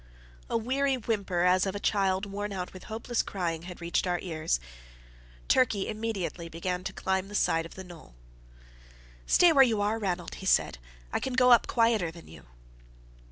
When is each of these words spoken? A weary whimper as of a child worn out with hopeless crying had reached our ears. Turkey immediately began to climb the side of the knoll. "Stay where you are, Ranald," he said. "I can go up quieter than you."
A 0.49 0.57
weary 0.57 0.95
whimper 0.95 1.41
as 1.41 1.67
of 1.67 1.75
a 1.75 1.79
child 1.79 2.25
worn 2.25 2.51
out 2.51 2.73
with 2.73 2.85
hopeless 2.85 3.21
crying 3.21 3.61
had 3.69 3.79
reached 3.81 4.07
our 4.07 4.17
ears. 4.23 4.59
Turkey 5.47 5.87
immediately 5.87 6.49
began 6.49 6.83
to 6.85 6.91
climb 6.91 7.27
the 7.27 7.35
side 7.35 7.67
of 7.67 7.75
the 7.75 7.83
knoll. 7.83 8.15
"Stay 9.27 9.53
where 9.53 9.61
you 9.63 9.79
are, 9.79 9.99
Ranald," 9.99 10.33
he 10.41 10.47
said. 10.47 10.79
"I 11.13 11.19
can 11.19 11.33
go 11.33 11.51
up 11.51 11.67
quieter 11.67 12.09
than 12.09 12.27
you." 12.27 12.47